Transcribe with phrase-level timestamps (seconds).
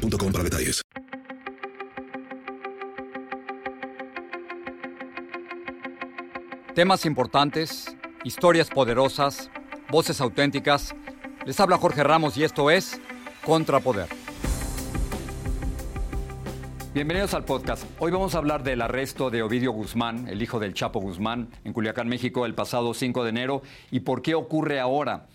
[0.00, 0.82] boostmobile.com para.
[6.74, 9.50] Temas importantes, historias poderosas,
[9.90, 10.94] voces auténticas.
[11.44, 13.00] Les habla Jorge Ramos y esto es
[13.44, 14.08] Contrapoder.
[16.94, 17.84] Bienvenidos al podcast.
[17.98, 21.72] Hoy vamos a hablar del arresto de Ovidio Guzmán, el hijo del Chapo Guzmán, en
[21.72, 25.28] Culiacán, México, el pasado 5 de enero y por qué ocurre ahora.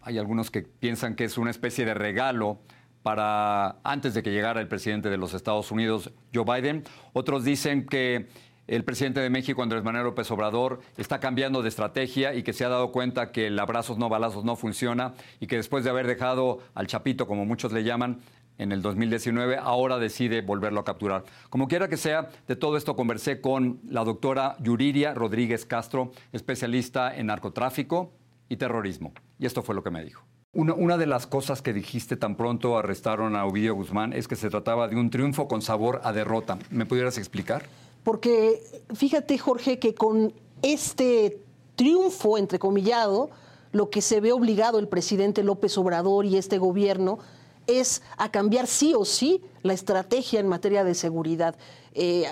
[0.00, 2.60] Hay algunos que piensan que es una especie de regalo
[3.02, 6.84] para antes de que llegara el presidente de los Estados Unidos, Joe Biden.
[7.12, 8.28] Otros dicen que
[8.68, 12.64] el presidente de México, Andrés Manuel López Obrador, está cambiando de estrategia y que se
[12.64, 16.06] ha dado cuenta que el abrazos no balazos no funciona y que después de haber
[16.06, 18.20] dejado al Chapito, como muchos le llaman,
[18.58, 21.24] en el 2019, ahora decide volverlo a capturar.
[21.50, 27.16] Como quiera que sea, de todo esto conversé con la doctora Yuriria Rodríguez Castro, especialista
[27.16, 28.12] en narcotráfico
[28.48, 29.12] y terrorismo.
[29.38, 30.22] Y esto fue lo que me dijo.
[30.54, 34.50] Una, de las cosas que dijiste tan pronto arrestaron a Ovidio Guzmán es que se
[34.50, 36.58] trataba de un triunfo con sabor a derrota.
[36.68, 37.64] ¿Me pudieras explicar?
[38.04, 38.62] Porque
[38.94, 41.40] fíjate, Jorge, que con este
[41.74, 43.30] triunfo, entrecomillado,
[43.72, 47.18] lo que se ve obligado el presidente López Obrador y este gobierno
[47.66, 51.56] es a cambiar sí o sí la estrategia en materia de seguridad.
[51.94, 52.26] Eh,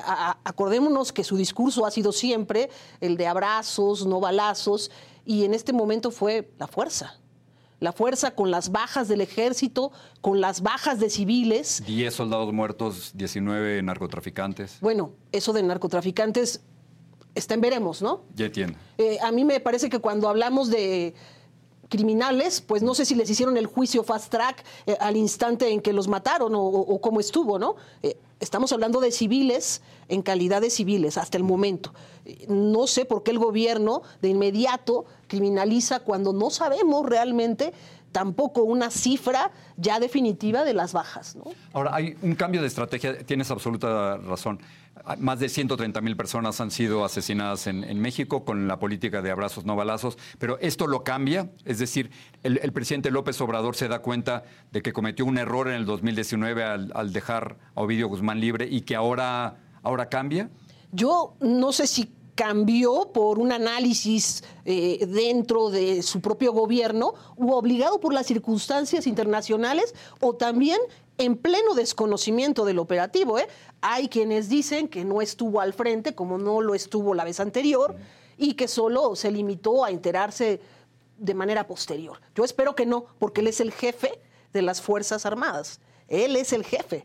[0.45, 2.69] acordémonos que su discurso ha sido siempre
[3.01, 4.91] el de abrazos, no balazos,
[5.25, 7.19] y en este momento fue la fuerza
[7.81, 11.83] la fuerza con las bajas del ejército, con las bajas de civiles.
[11.87, 14.79] 10 soldados muertos, 19 narcotraficantes.
[14.81, 16.63] Bueno, eso de narcotraficantes
[17.35, 18.23] está en veremos, ¿no?
[18.35, 18.79] Ya entiendo.
[18.99, 21.15] Eh, a mí me parece que cuando hablamos de
[21.89, 25.81] criminales, pues no sé si les hicieron el juicio fast track eh, al instante en
[25.81, 27.77] que los mataron o, cómo estuvo, ¿no?
[28.03, 31.93] Eh, estamos hablando de civiles en calidad de civiles hasta el momento.
[32.49, 37.73] no sé por qué el gobierno de inmediato criminaliza cuando no sabemos realmente
[38.13, 41.37] tampoco una cifra ya definitiva de las bajas.
[41.37, 41.45] ¿no?
[41.73, 44.61] Ahora, hay un cambio de estrategia, tienes absoluta razón.
[45.19, 49.65] Más de 130 mil personas han sido asesinadas en, México con la política de abrazos
[49.65, 52.11] no balazos, pero esto lo cambia, es decir,
[52.43, 56.65] el, presidente López Obrador se da cuenta de que cometió un error en el 2019
[56.65, 60.51] al, dejar a Ovidio Guzmán libre y que ahora, ahora cambia.
[60.93, 67.55] Yo no sé si cambió por un análisis eh, dentro de su propio gobierno o
[67.55, 70.79] obligado por las circunstancias internacionales o también
[71.19, 73.39] en pleno desconocimiento del operativo.
[73.39, 73.47] ¿eh?
[73.83, 77.95] Hay quienes dicen que no estuvo al frente, como no lo estuvo la vez anterior,
[78.39, 80.63] y que solo se limitó a enterarse
[81.19, 82.23] de manera posterior.
[82.35, 84.19] Yo espero que no, porque él es el jefe
[84.55, 85.79] de las Fuerzas Armadas.
[86.09, 87.05] Él es el jefe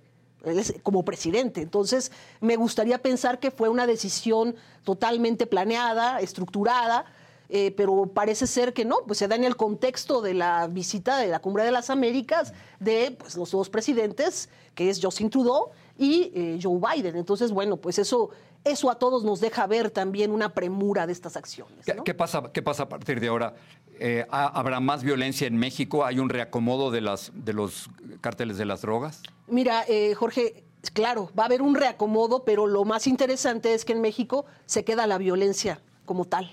[0.84, 1.62] como presidente.
[1.62, 2.12] Entonces,
[2.42, 7.06] me gustaría pensar que fue una decisión totalmente planeada, estructurada,
[7.50, 11.18] eh, pero parece ser que no, pues se da en el contexto de la visita
[11.18, 15.70] de la Cumbre de las Américas de pues, los dos presidentes, que es Justin Trudeau
[15.98, 17.16] y eh, Joe Biden.
[17.16, 18.32] Entonces, bueno, pues eso,
[18.64, 21.86] eso a todos nos deja ver también una premura de estas acciones.
[22.04, 23.56] ¿Qué, pasa, ¿Qué pasa a partir de ahora?
[24.00, 26.04] Eh, ¿Habrá más violencia en México?
[26.04, 27.90] ¿Hay un reacomodo de, las, de los
[28.22, 29.22] cárteles de las drogas?
[29.48, 29.86] Mira,
[30.18, 34.46] Jorge, claro, va a haber un reacomodo, pero lo más interesante es que en México
[34.66, 36.52] se queda la violencia como tal.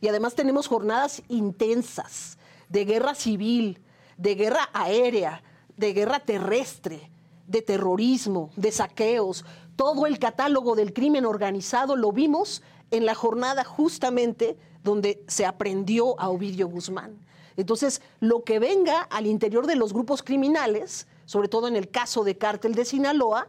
[0.00, 2.38] Y además tenemos jornadas intensas
[2.68, 3.80] de guerra civil,
[4.16, 5.42] de guerra aérea,
[5.76, 7.10] de guerra terrestre,
[7.46, 9.44] de terrorismo, de saqueos.
[9.76, 16.18] Todo el catálogo del crimen organizado lo vimos en la jornada justamente donde se aprendió
[16.20, 17.18] a Ovidio Guzmán.
[17.56, 22.22] Entonces, lo que venga al interior de los grupos criminales, sobre todo en el caso
[22.22, 23.48] de Cártel de Sinaloa,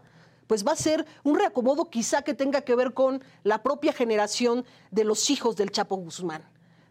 [0.50, 4.66] pues va a ser un reacomodo quizá que tenga que ver con la propia generación
[4.90, 6.42] de los hijos del Chapo Guzmán.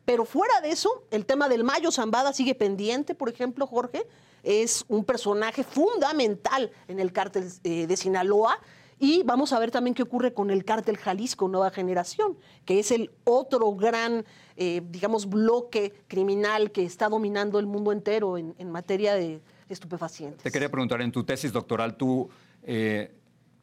[0.05, 4.06] Pero fuera de eso, el tema del Mayo Zambada sigue pendiente, por ejemplo, Jorge,
[4.44, 8.60] es un personaje fundamental en el cártel eh, de Sinaloa.
[9.00, 12.93] Y vamos a ver también qué ocurre con el cártel Jalisco Nueva Generación, que es
[12.93, 14.25] el otro gran,
[14.56, 20.44] eh, digamos, bloque criminal que está dominando el mundo entero en, materia de estupefacientes.
[20.44, 22.28] Te quería preguntar, en tu tesis doctoral, tú
[22.62, 23.18] eh,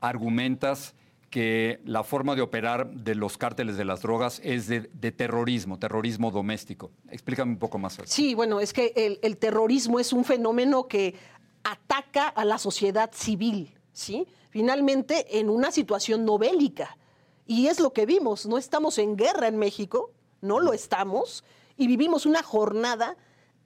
[0.07, 0.95] argumentas
[1.35, 6.31] que la forma de operar de los cárteles de las drogas es de, terrorismo, terrorismo
[6.31, 6.91] doméstico.
[7.09, 7.97] Explícame un poco más.
[8.05, 11.15] Sí, bueno, es que el, terrorismo es un fenómeno que
[11.65, 14.25] ataca a la sociedad civil, ¿sí?
[14.49, 16.97] Finalmente, en una situación no bélica.
[17.45, 21.43] Y es lo que vimos, no estamos en guerra en México, no lo estamos,
[21.75, 23.17] y vivimos una jornada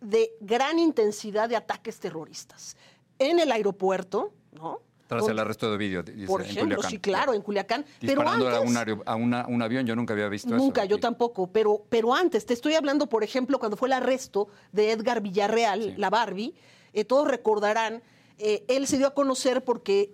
[0.02, 2.78] de gran intensidad de ataques terroristas.
[3.20, 4.82] En el aeropuerto, ¿no?
[5.10, 6.92] Tras el arresto de Ovidio, dice, Por en ejemplo, Culiacán.
[6.92, 7.84] sí, claro, en Culiacán.
[8.00, 9.16] Pero Disparando a, antes, un, aer- a
[9.48, 10.58] un avión, yo nunca había visto eso.
[10.58, 14.48] Nunca, yo tampoco, pero, pero antes, te estoy hablando, por ejemplo, cuando fue el arresto
[14.72, 15.94] de Edgar Villarreal, Sí.
[15.98, 16.54] la Barbie,
[16.94, 18.04] eh, todos recordarán,
[18.38, 20.14] eh, él se dio a conocer porque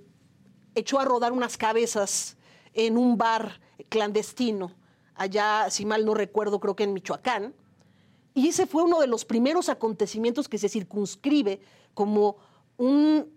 [0.76, 2.38] echó a rodar unas cabezas
[2.74, 3.60] en un bar
[3.90, 4.72] clandestino,
[5.16, 7.54] allá, si mal no recuerdo, creo que en Michoacán,
[8.34, 11.62] y ese fue uno de los primeros acontecimientos que se circunscribe
[11.94, 12.36] como
[12.78, 13.30] un,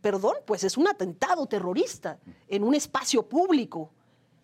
[0.00, 2.18] perdón, pues es un atentado terrorista
[2.48, 3.90] en un espacio público.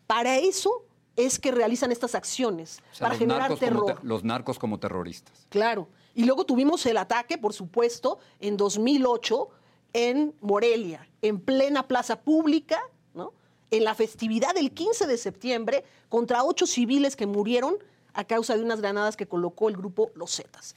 [0.07, 0.85] Para eso
[1.17, 3.99] es que realizan estas acciones, O sea, para generar terror.
[4.01, 5.47] te- los narcos como terroristas.
[5.49, 5.89] Claro.
[6.15, 9.49] Y luego tuvimos el ataque, por supuesto, en 2008
[9.93, 12.79] en Morelia, en plena plaza pública,
[13.15, 13.33] ¿no?
[13.71, 17.77] En la festividad del 15 de septiembre, contra ocho civiles que murieron
[18.15, 20.75] a causa de unas granadas que colocó el grupo Los Zetas.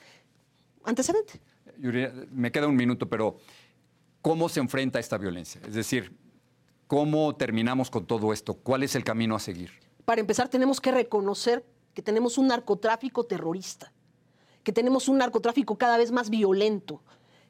[0.84, 1.40] Antecedente.
[1.78, 3.38] Yuri, me queda un minuto, pero
[4.22, 5.62] ¿cómo se enfrenta esta violencia?
[5.68, 6.18] Es decir,
[6.88, 8.54] ¿cómo terminamos con todo esto?
[8.56, 9.72] ¿Cuál es el camino a seguir?
[10.06, 13.92] Para empezar, tenemos que reconocer que tenemos un narcotráfico terrorista,
[14.64, 17.04] que tenemos un narcotráfico cada vez más violento,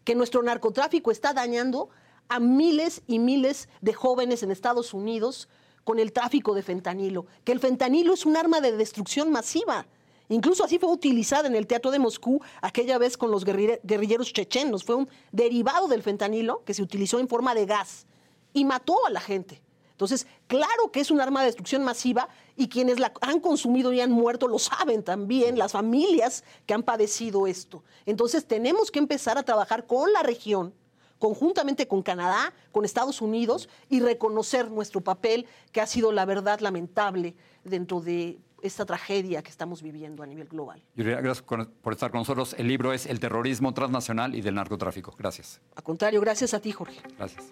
[0.04, 1.90] que nuestro narcotráfico está dañando
[2.30, 5.50] a miles y miles de jóvenes en Estados Unidos
[5.84, 9.88] con el tráfico de fentanilo, que el fentanilo es un arma de destrucción masiva.
[10.32, 14.32] Incluso así fue utilizada en el Teatro de Moscú aquella vez con los guerrille- guerrilleros
[14.32, 14.86] chechenos.
[14.86, 18.06] Fue un derivado del fentanilo que se utilizó en forma de gas
[18.54, 19.62] y mató a la gente.
[19.92, 24.00] Entonces, claro que es un arma de destrucción masiva y quienes la han consumido y
[24.00, 27.84] han muerto lo saben también, las familias que han padecido esto.
[28.06, 30.74] Entonces, tenemos que empezar a trabajar con la región,
[31.20, 36.62] conjuntamente con Canadá, con Estados Unidos y reconocer nuestro papel, que ha sido la verdad
[36.62, 40.82] lamentable dentro de esta tragedia que estamos viviendo a nivel global.
[40.96, 42.56] Yuri, gracias por por estar con nosotros.
[42.58, 45.16] El libro es El terrorismo transnacional y del narcotráfico.
[45.18, 45.62] Gracias.
[45.76, 47.02] A contrario, gracias a ti, Jorge.
[47.18, 47.52] Gracias.